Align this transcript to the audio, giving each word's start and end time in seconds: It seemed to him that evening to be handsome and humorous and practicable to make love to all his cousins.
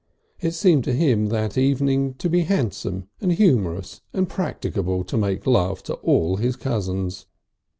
It 0.39 0.53
seemed 0.55 0.83
to 0.85 0.93
him 0.93 1.27
that 1.27 1.59
evening 1.59 2.15
to 2.15 2.27
be 2.27 2.41
handsome 2.41 3.07
and 3.21 3.31
humorous 3.31 4.01
and 4.13 4.27
practicable 4.27 5.03
to 5.03 5.15
make 5.15 5.45
love 5.45 5.83
to 5.83 5.93
all 5.93 6.37
his 6.37 6.55
cousins. 6.55 7.27